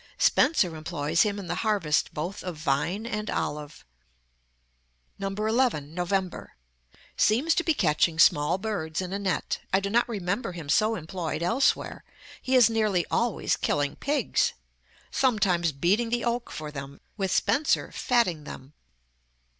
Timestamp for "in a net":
8.99-9.59